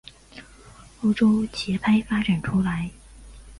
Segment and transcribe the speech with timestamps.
[1.03, 2.89] 欧洲节拍发展出来。